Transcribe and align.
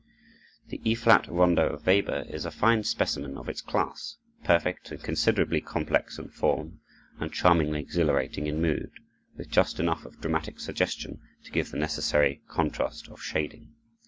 The 0.69 0.81
E 0.83 0.95
flat 0.95 1.27
rondo 1.27 1.69
of 1.73 1.85
Weber 1.85 2.25
is 2.27 2.43
a 2.43 2.49
fine 2.49 2.83
specimen 2.83 3.37
of 3.37 3.47
its 3.47 3.61
class, 3.61 4.17
perfect 4.43 4.89
and 4.89 4.99
considerably 5.03 5.61
complex 5.61 6.17
in 6.17 6.29
form 6.29 6.79
and 7.19 7.31
charmingly 7.31 7.81
exhilarating 7.81 8.47
in 8.47 8.59
mood, 8.59 8.89
with 9.37 9.51
just 9.51 9.79
enough 9.79 10.03
of 10.03 10.19
dramatic 10.19 10.59
suggestion 10.59 11.21
to 11.43 11.51
give 11.51 11.69
the 11.69 11.77
necessary 11.77 12.41
contrast 12.47 13.09
of 13.09 13.21
shading. 13.21 13.75